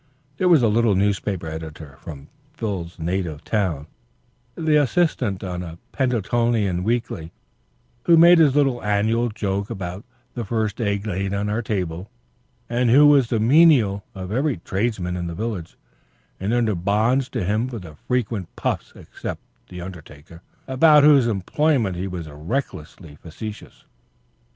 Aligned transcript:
There 0.37 0.49
was 0.49 0.63
a 0.63 0.67
little 0.67 0.95
newspaper 0.95 1.45
editor 1.45 1.95
from 2.01 2.27
Phil's 2.55 2.97
native 2.97 3.43
town, 3.43 3.85
the 4.55 4.75
assistant 4.81 5.43
on 5.43 5.61
a 5.61 5.77
Peddletonian 5.91 6.83
weekly, 6.83 7.31
who 8.05 8.17
made 8.17 8.39
his 8.39 8.55
little 8.55 8.81
annual 8.83 9.29
joke 9.29 9.69
about 9.69 10.03
the 10.33 10.43
"first 10.43 10.81
egg 10.81 11.05
laid 11.05 11.35
on 11.35 11.49
our 11.49 11.61
table," 11.61 12.09
and 12.67 12.89
who 12.89 13.05
was 13.05 13.27
the 13.29 13.39
menial 13.39 14.03
of 14.15 14.31
every 14.31 14.57
tradesman 14.57 15.15
in 15.15 15.27
the 15.27 15.35
village 15.35 15.77
and 16.39 16.51
under 16.51 16.73
bonds 16.73 17.29
to 17.29 17.43
him 17.43 17.67
for 17.67 17.79
frequent 18.07 18.47
"puffs," 18.55 18.93
except 18.95 19.41
the 19.69 19.81
undertaker, 19.81 20.41
about 20.67 21.03
whose 21.03 21.27
employment 21.27 21.95
he 21.95 22.07
was 22.07 22.27
recklessly 22.27 23.17
facetious. 23.21 23.85